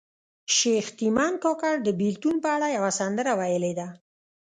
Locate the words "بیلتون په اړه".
1.99-2.67